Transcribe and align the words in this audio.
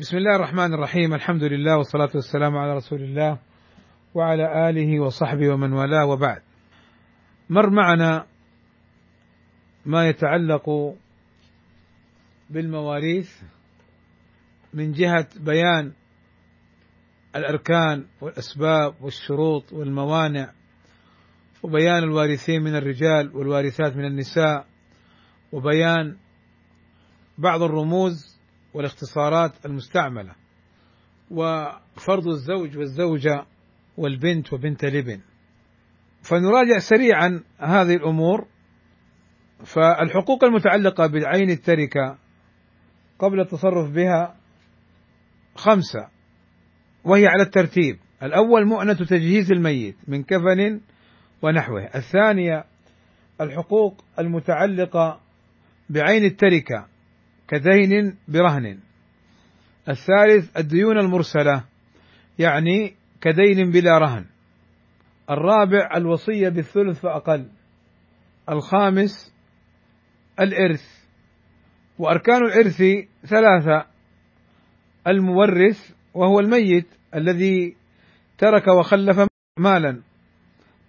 بسم 0.00 0.16
الله 0.16 0.36
الرحمن 0.36 0.74
الرحيم. 0.74 1.14
الحمد 1.14 1.42
لله 1.42 1.76
والصلاة 1.76 2.10
والسلام 2.14 2.56
على 2.56 2.76
رسول 2.76 3.02
الله 3.02 3.38
وعلى 4.14 4.70
آله 4.70 5.00
وصحبه 5.00 5.48
ومن 5.48 5.72
والاه 5.72 6.06
وبعد. 6.06 6.42
مر 7.50 7.70
معنا 7.70 8.26
ما 9.86 10.08
يتعلق 10.08 10.94
بالمواريث 12.50 13.30
من 14.74 14.92
جهة 14.92 15.26
بيان 15.40 15.92
الأركان 17.36 18.04
والأسباب 18.20 18.94
والشروط 19.00 19.72
والموانع 19.72 20.52
وبيان 21.62 22.02
الوارثين 22.02 22.62
من 22.62 22.76
الرجال 22.76 23.36
والوارثات 23.36 23.96
من 23.96 24.04
النساء 24.04 24.66
وبيان 25.52 26.16
بعض 27.38 27.62
الرموز 27.62 28.29
والاختصارات 28.74 29.66
المستعملة. 29.66 30.34
وفرض 31.30 32.28
الزوج 32.28 32.78
والزوجة 32.78 33.44
والبنت 33.96 34.52
وبنت 34.52 34.84
الابن. 34.84 35.20
فنراجع 36.22 36.78
سريعا 36.78 37.42
هذه 37.58 37.94
الأمور. 37.94 38.46
فالحقوق 39.64 40.44
المتعلقة 40.44 41.06
بعين 41.06 41.50
التركة 41.50 42.18
قبل 43.18 43.40
التصرف 43.40 43.90
بها 43.90 44.36
خمسة 45.54 46.08
وهي 47.04 47.26
على 47.26 47.42
الترتيب. 47.42 47.98
الأول 48.22 48.66
مؤنة 48.66 48.94
تجهيز 48.94 49.52
الميت 49.52 49.96
من 50.08 50.22
كفن 50.22 50.80
ونحوه. 51.42 51.84
الثانية 51.94 52.64
الحقوق 53.40 54.04
المتعلقة 54.18 55.20
بعين 55.90 56.24
التركة 56.24 56.88
كدين 57.50 58.16
برهن. 58.28 58.78
الثالث 59.88 60.56
الديون 60.56 60.98
المرسلة 60.98 61.64
يعني 62.38 62.94
كدين 63.20 63.70
بلا 63.70 63.98
رهن. 63.98 64.26
الرابع 65.30 65.96
الوصية 65.96 66.48
بالثلث 66.48 67.00
فاقل 67.00 67.48
الخامس 68.48 69.34
الإرث. 70.40 70.84
وأركان 71.98 72.44
الإرث 72.44 72.82
ثلاثة. 73.26 73.86
المورث 75.06 75.92
وهو 76.14 76.40
الميت 76.40 76.86
الذي 77.14 77.76
ترك 78.38 78.68
وخلف 78.68 79.28
مالا. 79.58 80.02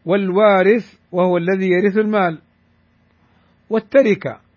والوارث 0.06 1.00
وهو 1.12 1.38
الذي 1.38 1.70
يرث 1.70 1.98
المال. 1.98 2.42
والتركة 3.70 4.51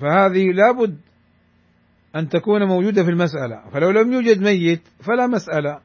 فهذه 0.00 0.52
لابد 0.52 0.98
أن 2.16 2.28
تكون 2.28 2.64
موجودة 2.64 3.04
في 3.04 3.10
المسألة. 3.10 3.70
فلو 3.72 3.90
لم 3.90 4.12
يوجد 4.12 4.42
ميت 4.42 4.80
فلا 5.00 5.26
مسألة. 5.26 5.80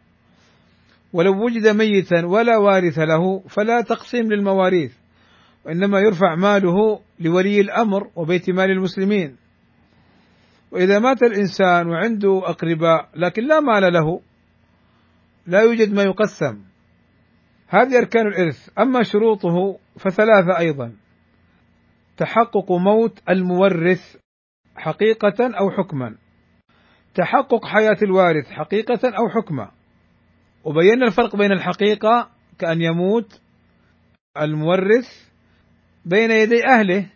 ولو 1.14 1.46
وجد 1.46 1.68
ميتا 1.68 2.26
ولا 2.26 2.58
وارث 2.58 3.00
له 3.00 3.40
فلا 3.40 3.82
تقسيم 3.82 4.32
للمواريث 4.32 4.94
وإنما 5.66 6.00
يرفع 6.00 6.36
ماله 6.36 7.00
لولي 7.20 7.62
الأمر 7.62 8.08
وبيت 8.16 8.50
مال 8.50 8.72
المسلمين. 8.72 9.36
وإذا 10.72 11.00
مات 11.00 11.24
الإنسان 11.24 11.88
وعنده 11.88 12.42
أقرباء 12.46 13.10
لكن 13.16 13.48
لا 13.48 13.60
مال 13.60 13.94
له 13.94 14.22
لا 15.48 15.62
يوجد 15.62 15.94
ما 15.94 16.04
يقسم. 16.04 16.60
هذه 17.68 17.98
أركان 17.98 18.28
الإرث. 18.28 18.70
أما 18.80 19.04
شروطه 19.04 19.78
فثلاثة 20.00 20.58
أيضا. 20.60 20.92
تحقق 22.18 22.72
موت 22.72 23.22
المورث 23.30 24.18
حقيقة 24.76 25.58
أو 25.60 25.72
حكما. 25.72 26.16
تحقق 27.16 27.66
حياة 27.66 27.98
الوارث 28.04 28.52
حقيقة 28.52 29.00
أو 29.10 29.30
حكما. 29.30 29.72
وبينا 30.64 31.06
الفرق 31.08 31.36
بين 31.36 31.52
الحقيقة 31.52 32.30
كأن 32.60 32.82
يموت 32.82 33.42
المورث 34.42 35.30
بين 36.06 36.32
يدي 36.32 36.66
أهله 36.68 37.10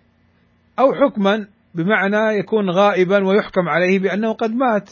أو 0.80 0.94
حكما 0.94 1.48
بمعنى 1.76 2.40
يكون 2.40 2.70
غائبا 2.70 3.28
ويحكم 3.28 3.70
عليه 3.70 4.00
بأنه 4.00 4.34
قد 4.34 4.52
مات. 4.52 4.92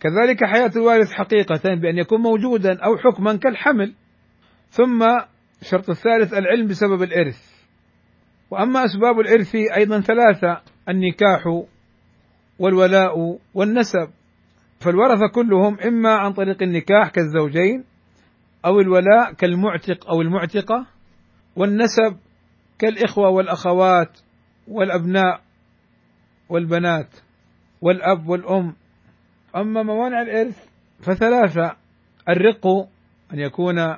كذلك 0.00 0.44
حياة 0.44 0.70
الوارث 0.76 1.12
حقيقة 1.12 1.74
بأن 1.74 1.98
يكون 1.98 2.20
موجودا 2.20 2.84
أو 2.84 2.96
حكما 2.96 3.36
كالحمل. 3.36 3.94
ثم 4.70 5.02
الشرط 5.62 5.90
الثالث 5.90 6.34
العلم 6.34 6.66
بسبب 6.66 7.02
الإرث. 7.02 7.53
وأما 8.54 8.84
أسباب 8.84 9.20
الإرث 9.20 9.54
أيضا 9.54 10.00
ثلاثة 10.00 10.60
النكاح 10.88 11.64
والولاء 12.58 13.38
والنسب. 13.54 14.08
فالورثه 14.80 15.28
كلهم 15.34 15.80
إما 15.80 16.14
عن 16.14 16.32
طريق 16.32 16.62
النكاح 16.62 17.08
كالزوجين 17.08 17.84
أو 18.64 18.80
الولاء 18.80 19.32
كالمعتق 19.32 20.08
أو 20.08 20.22
المعتقة 20.22 20.86
والنسب 21.56 22.16
كالإخوة 22.78 23.28
والأخوات 23.28 24.18
والأبناء 24.68 25.40
والبنات 26.48 27.14
والأب 27.80 28.28
والأم. 28.28 28.74
أما 29.56 29.82
موانع 29.82 30.22
الإرث 30.22 30.64
فثلاثة 31.00 31.76
الرق 32.28 32.66
أن 33.32 33.38
يكون 33.38 33.96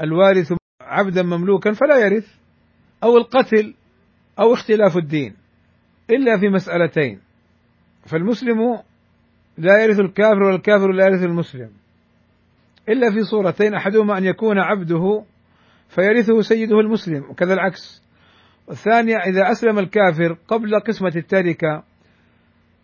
الوارث 0.00 0.52
عبدا 0.80 1.22
مملوكا 1.22 1.72
فلا 1.72 1.98
يرث. 1.98 2.41
أو 3.02 3.16
القتل 3.16 3.74
أو 4.38 4.52
اختلاف 4.52 4.96
الدين 4.96 5.34
إلا 6.10 6.38
في 6.40 6.48
مسألتين. 6.48 7.20
فالمسلم 8.06 8.78
لا 9.58 9.84
يرث 9.84 10.00
الكافر 10.00 10.42
والكافر 10.42 10.92
لا 10.92 11.04
يرث 11.04 11.22
المسلم. 11.22 11.70
إلا 12.88 13.10
في 13.10 13.22
صورتين 13.22 13.74
أحدهما 13.74 14.18
أن 14.18 14.24
يكون 14.24 14.58
عبده 14.58 15.24
فيرثه 15.88 16.40
سيده 16.40 16.80
المسلم 16.80 17.30
وكذا 17.30 17.54
العكس. 17.54 18.02
والثانية 18.66 19.16
إذا 19.16 19.52
أسلم 19.52 19.78
الكافر 19.78 20.36
قبل 20.48 20.80
قسمة 20.80 21.12
التركة 21.16 21.82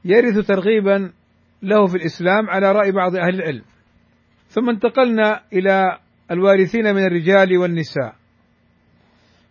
يرث 0.05 0.47
ترغيبا 0.47 1.13
له 1.63 1.87
في 1.87 1.97
الإسلام 1.97 2.51
على 2.51 2.73
رأي 2.73 2.93
بعض 2.93 3.17
أهل 3.17 3.35
العلم. 3.35 3.63
ثم 4.49 4.71
انتقلنا 4.71 5.41
إلى 5.53 5.99
الوارثين 6.31 6.95
من 6.95 7.07
الرجال 7.07 7.59
والنساء. 7.59 8.15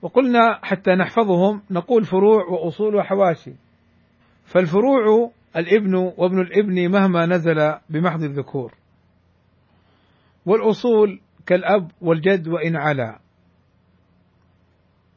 وقلنا 0.02 0.59
حتى 0.63 0.91
نحفظهم 0.91 1.62
نقول 1.72 2.06
فروع 2.06 2.46
وأصول 2.46 2.96
وحواشي 2.96 3.53
فالفروع 4.46 5.31
الابن 5.56 5.96
وابن 5.96 6.41
الابن 6.41 6.91
مهما 6.91 7.25
نزل 7.25 7.75
بمحض 7.90 8.24
الذكور. 8.24 8.74
والأصول 10.46 11.22
كالأب 11.46 11.91
والجد 12.02 12.47
وإن 12.47 12.75
علا. 12.75 13.19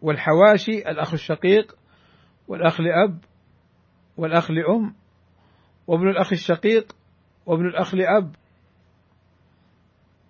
والحواشي 0.03 0.91
الأخ 0.91 1.13
الشقيق 1.13 1.77
والأخ 2.49 2.81
لأب 2.81 3.19
والأخ 4.17 4.51
لأم 4.51 4.95
وابن 5.87 6.09
الأخ 6.09 6.33
الشقيق 6.33 6.97
وابن 7.47 7.67
الأخ 7.67 7.95
لأب. 7.95 8.35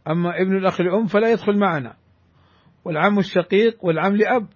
أما 0.09 0.41
ابن 0.43 0.57
الأخ 0.57 0.81
لأم 0.81 1.07
فلا 1.07 1.33
يدخل 1.33 1.59
معنا. 1.59 2.00
والعم 2.85 3.19
الشقيق 3.19 3.85
والعم 3.85 4.17
لأب 4.17 4.47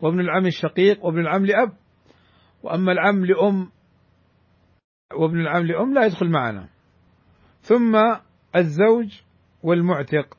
وابن 0.00 0.20
العم 0.20 0.46
الشقيق 0.46 1.04
وابن 1.04 1.18
العم 1.18 1.46
لأب. 1.46 1.72
وأما 2.62 2.92
العم 2.92 3.24
لأم 3.24 3.70
وابن 5.14 5.40
العم 5.40 5.66
لأم 5.66 5.94
لا 5.94 6.04
يدخل 6.06 6.30
معنا. 6.30 6.68
ثم 7.60 7.96
الزوج 8.56 9.20
والمعتق. 9.62 10.36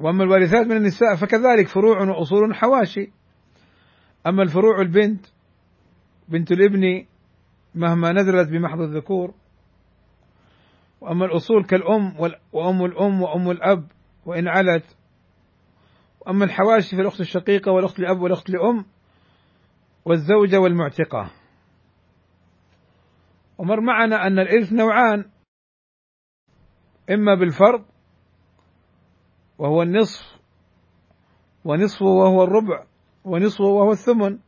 وأما 0.00 0.24
الوارثات 0.24 0.66
من 0.66 0.76
النساء 0.76 1.14
فكذلك 1.16 1.68
فروع 1.68 2.02
وأصول 2.02 2.54
حواشي 2.54 3.12
أما 4.26 4.42
الفروع 4.42 4.80
البنت 4.80 5.26
بنت 6.28 6.52
الابن 6.52 7.06
مهما 7.74 8.12
نزلت 8.12 8.48
بمحض 8.48 8.80
الذكور. 8.80 9.34
وأما 11.00 11.24
الأصول 11.24 11.64
كالأم 11.64 12.16
وأم 12.52 12.84
الأم 12.84 13.22
وأم 13.22 13.50
الأب 13.50 13.86
وإن 14.26 14.48
علت 14.48 14.95
أما 16.28 16.44
الحواشي 16.44 16.96
فالأخت 16.96 17.20
الشقيقة 17.20 17.72
والأخت 17.72 17.98
لأب 17.98 18.20
والأخت 18.20 18.50
لأم 18.50 18.84
والزوجة 20.04 20.60
والمعتقة. 20.60 21.30
ومر 23.58 23.80
معنا 23.80 24.26
أن 24.26 24.38
الإرث 24.38 24.72
نوعان 24.72 25.24
إما 27.10 27.34
بالفرض 27.34 27.84
وهو 29.58 29.82
النصف 29.82 30.36
ونصفه 31.64 32.06
وهو 32.06 32.42
الربع 32.44 32.86
ونصفه 33.24 33.64
وهو 33.64 33.92
الثمن 33.92 34.38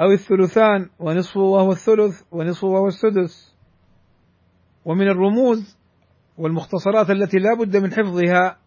أو 0.00 0.12
الثلثان 0.12 0.90
ونصفه 0.98 1.40
وهو 1.40 1.72
الثلث 1.72 2.22
ونصفه 2.32 2.66
وهو 2.66 2.86
السدس. 2.86 3.56
ومن 4.84 5.08
الرموز 5.08 5.78
والمختصرات 6.38 7.10
التي 7.10 7.38
لا 7.38 7.54
بد 7.54 7.76
من 7.76 7.92
حفظها 7.92 8.61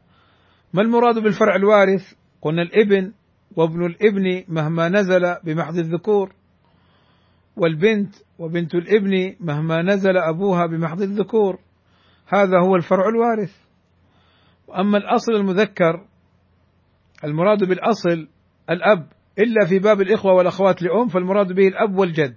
ما 0.75 0.81
المراد 0.81 1.19
بالفرع 1.19 1.55
الوارث؟ 1.55 2.13
قلنا 2.41 2.61
الابن 2.61 3.13
وابن 3.55 3.85
الابن 3.85 4.43
مهما 4.47 4.89
نزل 4.89 5.35
بمحض 5.43 5.77
الذكور 5.77 6.33
والبنت 7.57 8.15
وبنت 8.39 8.75
الابن 8.75 9.35
مهما 9.39 9.81
نزل 9.81 10.17
أبوها 10.17 10.65
بمحض 10.65 11.01
الذكور. 11.01 11.59
هذا 12.27 12.59
هو 12.65 12.75
الفرع 12.75 13.09
الوارث. 13.09 13.55
وأما 14.67 14.97
الأصل 14.97 15.31
المذكر 15.31 16.05
المراد 17.23 17.63
بالأصل 17.63 18.27
الأب 18.69 19.07
إلا 19.39 19.65
في 19.69 19.79
باب 19.79 20.01
الإخوة 20.01 20.33
والأخوات 20.33 20.81
لأم 20.81 21.07
فالمراد 21.07 21.53
به 21.53 21.67
الأب 21.67 21.97
والجد. 21.97 22.35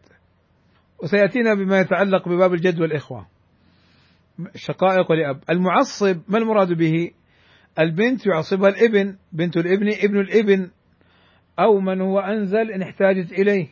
وسيأتينا 1.02 1.54
بما 1.54 1.80
يتعلق 1.80 2.28
بباب 2.28 2.54
الجد 2.54 2.80
والإخوة. 2.80 3.26
شقائق 4.54 5.12
لأب. 5.12 5.40
المعصب 5.50 6.20
ما 6.28 6.38
المراد 6.38 6.72
به؟ 6.72 7.10
البنت 7.78 8.26
يعصبها 8.26 8.68
الابن 8.68 9.16
بنت 9.32 9.56
الابن 9.56 9.88
ابن 9.88 10.20
الابن 10.20 10.70
أو 11.58 11.80
من 11.80 12.00
هو 12.00 12.18
أنزل 12.18 12.70
إن 12.70 12.82
احتاجت 12.82 13.32
إليه. 13.32 13.68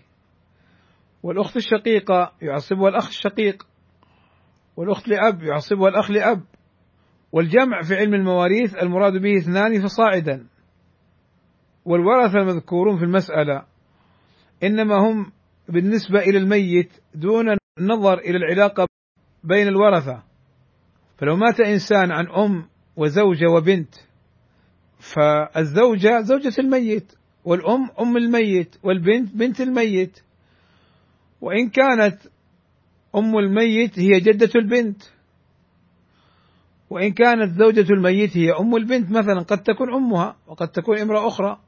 والأخت 1.22 1.56
الشقيقة 1.56 2.32
يعصبها 2.42 2.88
الأخ 2.88 3.08
الشقيق 3.08 3.66
والأخت 4.76 5.08
لأب 5.08 5.42
يعصبها 5.42 5.88
الأخ 5.88 6.10
لأب. 6.10 6.42
والجمع 7.32 7.82
في 7.82 7.94
علم 7.96 8.14
المواريث 8.14 8.74
المراد 8.74 9.12
به 9.12 9.36
اثنان 9.38 9.82
فصاعدا. 9.82 10.46
والورثة 11.84 12.38
المذكورون 12.38 12.98
في 12.98 13.04
المسألة 13.04 13.64
إنما 14.62 14.96
هم 14.96 15.32
بالنسبة 15.68 16.18
إلى 16.18 16.38
الميت 16.38 16.92
دون 17.14 17.56
النظر 17.78 18.18
إلى 18.18 18.36
العلاقة 18.36 18.86
بين 19.44 19.68
الورثة. 19.68 20.22
فلو 21.18 21.36
مات 21.36 21.60
إنسان 21.60 22.12
عن 22.12 22.26
أم 22.26 22.68
وزوجة 22.96 23.50
وبنت. 23.50 23.94
فالزوجة 24.98 26.20
زوجة 26.20 26.52
الميت 26.58 27.12
والأم 27.44 27.90
أم 28.00 28.16
الميت 28.16 28.76
والبنت 28.82 29.34
بنت 29.34 29.60
الميت. 29.60 30.20
وإن 31.40 31.68
كانت 31.68 32.18
أم 33.14 33.38
الميت 33.38 33.98
هي 33.98 34.20
جدة 34.20 34.50
البنت. 34.56 35.02
وإن 36.90 37.12
كانت 37.12 37.58
زوجة 37.58 37.92
الميت 37.92 38.36
هي 38.36 38.52
أم 38.52 38.76
البنت 38.76 39.10
مثلا 39.10 39.42
قد 39.42 39.62
تكون 39.62 39.94
أمها 39.94 40.36
وقد 40.46 40.68
تكون 40.68 40.98
امرأة 40.98 41.28
أخرى. 41.28 41.58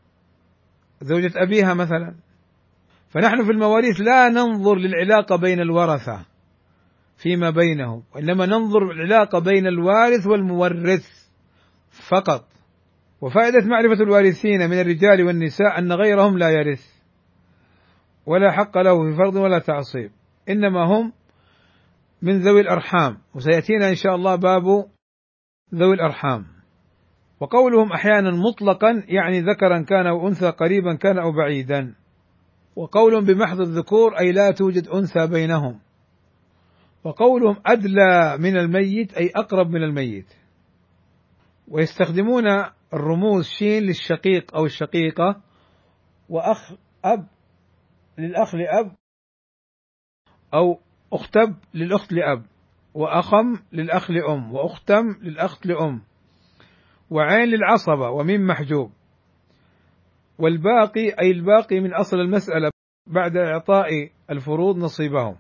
زوجة 1.03 1.33
أبيها 1.37 1.75
مثلا. 1.75 2.15
فنحن 3.09 3.45
في 3.45 3.51
المواريث 3.51 4.01
لا 4.01 4.29
ننظر 4.29 4.75
للعلاقة 4.75 5.37
بين 5.37 5.61
الورثة 5.61 6.25
فيما 7.17 7.51
بينهم 7.51 8.03
وإنما 8.15 8.47
ننظر 8.47 8.91
العلاقة 8.91 9.39
بين 9.39 9.67
الوارث 9.67 10.27
والمورث. 10.27 11.18
فقط. 12.09 12.45
وفائدة 13.21 13.67
معرفة 13.67 14.03
الوارثين 14.03 14.71
من 14.71 14.81
الرجال 14.81 15.23
والنساء 15.23 15.79
أن 15.79 15.93
غيرهم 15.93 16.39
لا 16.39 16.51
يرث 16.51 16.87
ولا 18.27 18.53
حق 18.53 18.79
له 18.79 19.11
في 19.11 19.17
فرض 19.17 19.37
ولا 19.37 19.59
تعصيب 19.59 20.11
إنما 20.49 20.85
هم 20.85 21.13
من 22.23 22.41
ذوي 22.41 22.61
الأرحام. 22.61 23.19
وسيأتينا 23.35 23.89
إن 23.89 23.95
شاء 23.95 24.15
الله 24.15 24.37
باب 24.37 24.65
ذوي 25.75 25.95
الأرحام. 25.95 26.47
وقولهم 27.41 27.93
أحيانا 27.93 28.31
مطلقا 28.31 29.03
يعني 29.09 29.41
ذكرا 29.41 29.83
كان 29.83 30.07
أو 30.07 30.29
أنثى 30.29 30.51
قريبا 30.51 30.95
كان 30.95 31.19
أو 31.19 31.33
بعيدا. 31.33 31.95
وقول 32.77 33.25
بمحض 33.25 33.61
الذكور 33.61 34.19
أي 34.19 34.33
لا 34.33 34.51
توجد 34.51 34.89
أنثى 34.89 35.27
بينهم. 35.27 35.81
وقولهم 37.05 37.57
أدلى 37.67 38.37
من 38.39 38.57
الميت 38.57 39.15
أي 39.15 39.31
أقرب 39.37 39.71
من 39.71 39.83
الميت. 39.83 40.27
ويستخدمون 41.71 42.45
الرموز 42.95 43.45
شين 43.45 43.83
للشقيق 43.83 44.57
أو 44.57 44.65
الشقيقة 44.65 45.43
وأخ 46.29 46.73
أب 47.05 47.27
للأخ 48.19 48.55
لأب 48.55 48.95
أو 50.55 50.81
أختب 51.13 51.57
للأخت 51.75 52.13
لأب 52.13 52.47
وأخم 52.95 53.57
للأخ 53.73 54.11
لأم 54.11 54.55
وأختم 54.55 55.05
للأخت 55.23 55.67
لأم 55.67 56.03
وعين 57.11 57.49
للعصبة 57.49 58.11
ومن 58.11 58.47
محجوب. 58.47 58.93
والباقي 60.39 61.09
أي 61.21 61.31
الباقي 61.31 61.81
من 61.81 61.95
أصل 61.95 62.17
المسألة 62.17 62.71
بعد 63.07 63.37
إعطاء 63.37 64.11
الفروض 64.31 64.77
نصيبهم. 64.77 65.37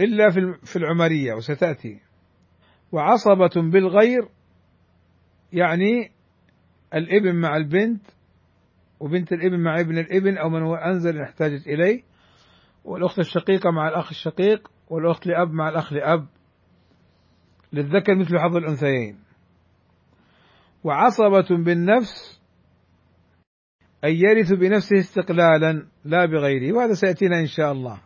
إلا 0.00 0.30
في 0.64 0.76
العمرية 0.76 1.34
وستأتي. 1.34 2.00
وعصبة 2.92 3.50
بالغير 3.56 4.28
يعني 5.54 6.10
الابن 6.94 7.34
مع 7.34 7.56
البنت 7.56 8.02
وبنت 9.00 9.32
الابن 9.32 9.60
مع 9.60 9.80
ابن 9.80 9.98
الابن 9.98 10.38
أو 10.38 10.48
من 10.48 10.62
هو 10.62 10.74
أنزل 10.74 11.20
احتاجت 11.20 11.66
إليه 11.66 12.02
والأخت 12.84 13.18
الشقيقة 13.18 13.70
مع 13.70 13.88
الأخ 13.88 14.08
الشقيق 14.08 14.70
والأخت 14.90 15.26
لأب 15.26 15.50
مع 15.50 15.68
الأخ 15.68 15.92
لأب. 15.92 16.26
للذكر 17.72 18.14
مثل 18.14 18.38
حظ 18.38 18.56
الأنثيين. 18.56 19.18
وعصبة 20.84 21.64
بالنفس 21.64 22.40
أي 24.04 24.18
يرث 24.18 24.52
بنفسه 24.52 24.98
استقلالا 24.98 25.86
لا 26.04 26.26
بغيره 26.26 26.76
وهذا 26.76 26.94
سيأتينا 26.94 27.40
إن 27.40 27.46
شاء 27.46 27.72
الله 27.72 28.00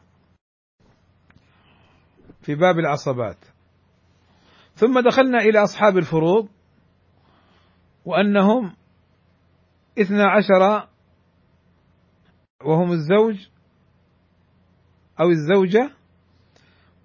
في 2.41 2.55
باب 2.55 2.79
العصبات. 2.79 3.45
ثم 4.75 5.01
دخلنا 5.01 5.39
إلى 5.39 5.63
أصحاب 5.63 5.97
الفروض 5.97 6.49
وأنهم 8.09 8.73
اثنا 9.99 10.31
عشر 10.31 10.89
وهم 12.65 12.93
الزوج 12.93 13.49
أو 15.21 15.29
الزوجة 15.29 15.91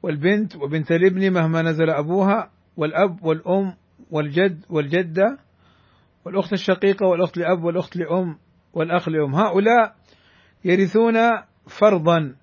والبنت 0.04 0.56
وبنت 0.56 0.92
الابن 0.92 1.34
مهما 1.34 1.62
نزل 1.62 1.90
أبوها 1.90 2.52
والأب 2.78 3.24
والأم 3.24 3.76
والجد 4.12 4.66
والجدة 4.70 5.38
والأخت 6.26 6.54
الشقيقة 6.54 7.08
والأخت 7.08 7.38
لأب 7.38 7.64
والأخت 7.64 7.96
لأم 7.96 8.38
والأخ 8.74 9.10
لأم. 9.10 9.36
هؤلاء 9.36 9.96
يرثون 10.66 11.16
فرضا. 11.80 12.36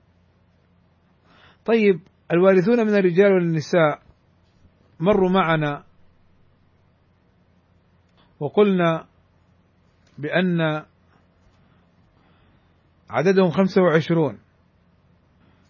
طيب 1.65 2.01
الوارثون 2.33 2.87
من 2.87 2.95
الرجال 2.95 3.33
والنساء 3.33 4.03
مروا 5.01 5.31
معنا 5.31 5.85
وقلنا 8.41 9.07
بأن 10.19 10.85
عددهم 13.11 13.51
خمسة 13.51 13.83
وعشرون. 13.83 14.39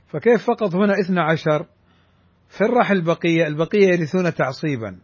فكيف 0.08 0.46
فقط 0.46 0.74
هنا 0.74 0.94
اثنى 1.00 1.20
عشر؟ 1.20 1.66
فرح 2.48 2.90
البقية 2.90 3.46
البقية 3.46 3.86
يرثون 3.88 4.34
تعصيبا 4.34 5.00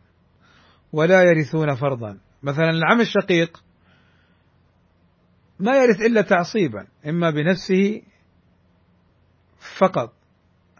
ولا 0.92 1.22
يرثون 1.22 1.74
فرضا. 1.74 2.18
مثلا 2.42 2.70
العم 2.70 3.00
الشقيق 3.00 3.62
ما 5.58 5.76
يرث 5.76 6.00
إلا 6.00 6.22
تعصيبا 6.22 6.86
إما 7.06 7.30
بنفسه 7.30 8.02
فقط 9.78 10.12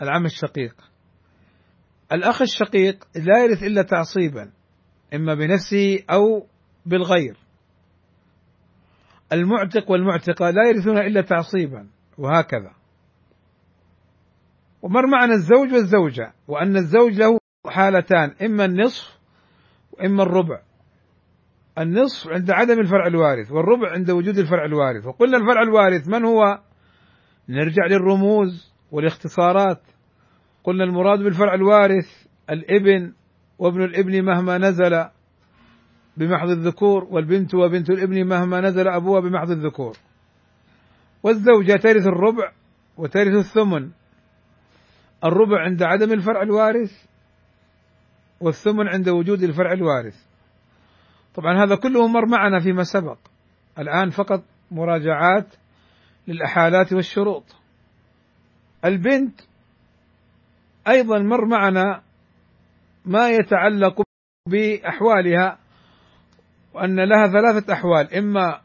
العم 0.03 0.25
الشقيق. 0.25 0.75
الأخ 2.13 2.43
الشقيق 2.43 3.05
لا 3.17 3.45
يرث 3.45 3.63
إلا 3.63 3.83
تعصيبا 3.83 4.53
إما 5.15 5.35
بنفسه 5.35 6.05
أو 6.11 6.47
بالغير. 6.87 7.37
المعتق 9.33 9.91
والمعتقة 9.91 10.51
لا 10.51 10.69
يرثون 10.69 10.99
إلا 10.99 11.21
تعصيبا 11.21 11.87
وهكذا. 12.19 12.73
ومر 14.83 15.07
معنا 15.07 15.35
الزوج 15.35 15.73
والزوجة 15.73 16.33
وأن 16.49 16.77
الزوج 16.77 17.13
له 17.13 17.39
حالتان 17.67 18.35
إما 18.43 18.65
النصف 18.65 19.19
وإما 19.93 20.23
الربع. 20.23 20.61
النصف 21.79 22.29
عند 22.29 22.51
عدم 22.51 22.81
الفرع 22.81 23.07
الوارث 23.07 23.53
والربع 23.53 23.93
عند 23.93 24.11
وجود 24.11 24.39
الفرع 24.39 24.65
الوارث. 24.65 25.07
وقلنا 25.07 25.37
الفرع 25.37 25.63
الوارث 25.63 26.09
من 26.09 26.25
هو؟ 26.25 26.61
نرجع 27.49 27.87
للرموز 27.87 28.75
والاختصارات. 28.93 29.83
قلنا 30.65 30.85
المراد 30.85 31.19
بالفرع 31.19 31.55
الوارث 31.55 32.27
الإبن 32.51 33.13
وابن 33.59 33.85
الإبن 33.85 34.25
مهما 34.25 34.59
نزل 34.59 35.09
بمحض 36.17 36.49
الذكور 36.49 37.05
والبنت 37.05 37.55
وبنت 37.55 37.91
الابن 37.91 38.29
مهما 38.29 38.61
نزل 38.61 38.89
أبوها 38.89 39.21
بمحض 39.21 39.51
الذكور. 39.51 39.97
والزوجة 41.23 41.73
ترث 41.73 42.07
الربع 42.07 42.53
وترث 42.97 43.35
الثمن. 43.35 43.91
الربع 45.25 45.65
عند 45.65 45.83
عدم 45.83 46.13
الفرع 46.13 46.43
الوارث 46.43 47.05
والثمن 48.41 48.89
عند 48.89 49.09
وجود 49.09 49.43
الفرع 49.43 49.73
الوارث. 49.73 50.27
طبعا 51.35 51.65
هذا 51.65 51.77
كله 51.77 52.09
مر 52.09 52.27
معنا 52.27 52.61
فيما 52.61 52.83
سبق. 52.83 53.19
الآن 53.79 54.11
فقط 54.11 54.43
مراجعات 54.71 55.47
للأحالات 56.29 56.93
والشروط. 56.93 57.57
البنت 58.85 59.41
أيضا 60.89 61.19
مر 61.19 61.45
معنا 61.45 62.03
ما 63.05 63.31
يتعلق 63.31 64.03
بأحوالها 64.49 65.59
وأن 66.77 67.01
لها 67.01 67.27
ثلاثة 67.27 67.73
أحوال 67.73 68.15
إما 68.15 68.61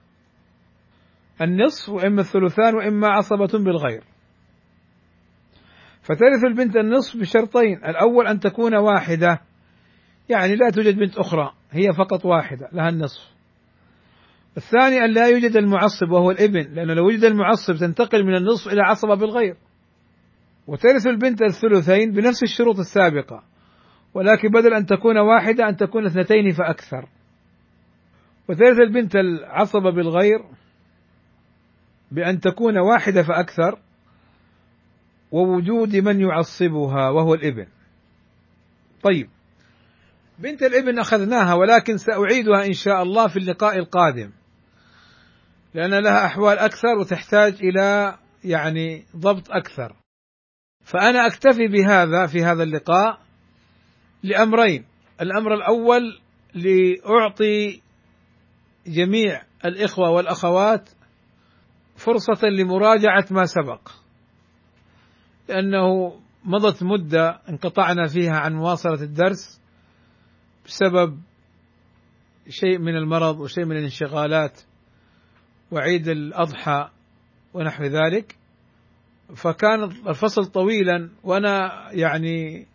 النصف 1.42 1.90
وإما 1.90 2.22
الثلثان 2.22 2.76
وإما 2.76 3.08
عصبة 3.08 3.48
بالغير. 3.48 4.04
فترث 6.02 6.44
البنت 6.44 6.76
النصف 6.76 7.20
بشرطين 7.20 7.78
الأول 7.86 8.28
أن 8.28 8.40
تكون 8.40 8.76
واحدة 8.76 9.42
يعني 10.30 10.56
لا 10.56 10.70
توجد 10.70 10.98
بنت 10.98 11.18
أخرى 11.18 11.52
هي 11.72 11.94
فقط 11.98 12.26
واحدة 12.26 12.70
لها 12.74 12.90
النصف. 12.90 13.32
الثاني 14.58 15.06
أن 15.06 15.14
لا 15.14 15.28
يوجد 15.28 15.58
المعصب 15.58 16.12
وهو 16.12 16.32
الإبن 16.32 16.74
لأنه 16.74 16.94
لو 16.94 17.08
وجد 17.08 17.24
المعصب 17.24 17.76
تنتقل 17.76 18.26
من 18.26 18.36
النصف 18.36 18.74
إلى 18.74 18.82
عصبة 18.82 19.16
بالغير. 19.16 19.56
وترث 20.68 21.08
البنت 21.08 21.42
الثلثين 21.42 22.12
بنفس 22.12 22.44
الشروط 22.44 22.80
السابقة 22.80 23.44
ولكن 24.14 24.50
بدل 24.50 24.74
أن 24.74 24.86
تكون 24.86 25.18
واحدة 25.18 25.70
أن 25.70 25.76
تكون 25.76 26.06
اثنتين 26.06 26.50
فأكثر. 26.50 27.08
وترث 28.50 28.80
البنت 28.80 29.16
العصبة 29.16 29.92
بالغير 29.92 30.40
بأن 32.12 32.40
تكون 32.40 32.78
واحدة 32.78 33.24
فأكثر 33.24 33.80
ووجود 35.32 35.96
من 35.96 36.22
يعصبها 36.22 37.10
وهو 37.10 37.34
الإبن. 37.34 37.68
طيب 39.04 39.30
بنت 40.40 40.64
الإبن 40.64 41.00
أخذناها 41.00 41.54
ولكن 41.54 41.98
سأعيدها 41.98 42.66
إن 42.66 42.74
شاء 42.74 43.04
الله 43.04 43.28
في 43.28 43.40
اللقاء 43.40 43.78
القادم 43.78 44.32
لأن 45.74 46.04
لها 46.04 46.26
أحوال 46.26 46.58
أكثر 46.60 46.98
وتحتاج 47.00 47.54
إلى 47.64 48.18
يعني 48.44 49.06
ضبط 49.16 49.52
أكثر. 49.52 49.96
فأنا 50.86 51.28
أكتفي 51.28 51.68
بهذا 51.68 52.28
في 52.28 52.44
هذا 52.44 52.64
اللقاء 52.64 53.20
لأمرين 54.24 54.86
الأمر 55.22 55.54
الأول 55.54 56.20
لأعطي 56.54 57.82
جميع 58.88 59.42
الإخوة 59.66 60.10
والأخوات 60.10 60.90
فرصة 61.96 62.48
لمراجعة 62.48 63.26
ما 63.32 63.46
سبق. 63.46 63.90
لأنه 65.50 66.16
مضت 66.44 66.84
مدة 66.84 67.42
انقطعنا 67.50 68.08
فيها 68.08 68.36
عن 68.36 68.54
مواصلة 68.54 69.04
الدرس 69.04 69.62
بسبب 70.66 71.20
شيء 72.50 72.80
من 72.80 72.96
المرض 72.96 73.40
وشيء 73.40 73.66
من 73.66 73.78
الانشغالات 73.78 74.62
وعيد 75.72 76.08
الأضحى 76.08 76.90
ونحو 77.54 77.84
ذلك. 77.84 78.36
فكان 79.36 79.84
الفصل 79.84 80.46
طويلا 80.46 81.10
وأنا 81.24 81.88
يعني 81.92 82.68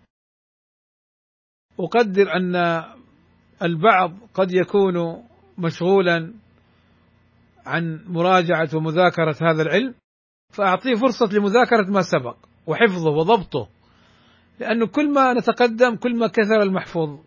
أقدر 1.80 2.32
أن 2.36 2.84
البعض 3.62 4.18
قد 4.34 4.52
يكون 4.52 5.24
مشغولا 5.58 6.32
عن 7.66 8.04
مراجعة 8.06 8.68
ومذاكرة 8.74 9.36
هذا 9.42 9.62
العلم 9.62 9.94
فأعطيه 10.50 10.94
فرصة 10.94 11.26
لمذاكرة 11.32 11.90
ما 11.90 12.02
سبق 12.02 12.36
وحفظه 12.66 13.10
وضبطه 13.10 13.68
لأنه 14.60 14.86
كل 14.86 15.12
ما 15.12 15.32
نتقدم 15.32 15.96
كل 15.96 16.18
ما 16.18 16.26
كثر 16.26 16.62
المحفوظ 16.62 17.18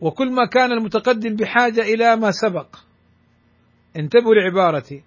وكل 0.00 0.32
ما 0.32 0.46
كان 0.46 0.72
المتقدم 0.72 1.36
بحاجة 1.36 1.80
إلى 1.80 2.16
ما 2.16 2.30
سبق. 2.30 2.76
انتبهوا 3.96 4.34
لعبارتي. 4.34 5.02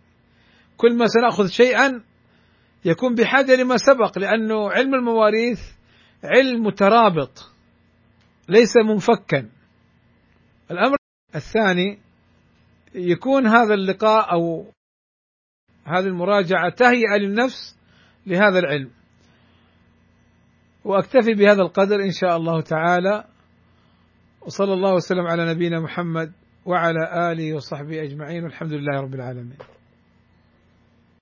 كل 0.78 0.98
ما 0.98 1.06
سنأخذ 1.08 1.48
شيئا 1.48 2.04
يكون 2.86 3.16
بحاجة 3.16 3.56
لما 3.56 3.78
سبق 3.78 4.20
لأنه 4.20 4.72
علم 4.72 4.96
المواريث 4.96 5.60
علم 6.24 6.64
مترابط 6.64 7.52
ليس 8.50 8.74
منفكا. 8.86 9.50
الأمر 10.72 10.99
الثاني 11.36 12.00
يكون 12.96 13.48
هذا 13.48 13.74
اللقاء 13.74 14.34
أو 14.34 14.66
هذه 15.86 16.06
المراجعة 16.06 16.70
تهيئة 16.70 17.18
للنفس 17.18 17.78
لهذا 18.28 18.60
العلم. 18.60 18.92
وأكتفي 20.84 21.34
بهذا 21.34 21.62
القدر 21.62 21.96
إن 21.96 22.12
شاء 22.12 22.38
الله 22.38 22.62
تعالى. 22.62 23.24
وصلى 24.42 24.74
الله 24.74 24.94
وسلم 24.94 25.28
على 25.28 25.54
نبينا 25.54 25.80
محمد 25.80 26.32
وعلى 26.66 27.32
آله 27.32 27.54
وصحبه 27.54 28.04
أجمعين 28.04 28.44
والحمد 28.44 28.74
لله 28.74 29.02
رب 29.02 29.14
العالمين. 29.14 29.58